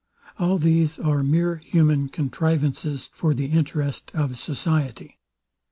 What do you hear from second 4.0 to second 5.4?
of society.